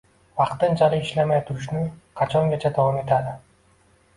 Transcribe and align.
Vaqtinchalik 0.37 1.03
ishlamay 1.07 1.41
turishi 1.49 1.83
qachongacha 2.23 2.73
davom 2.79 2.99
etadi? 3.05 3.37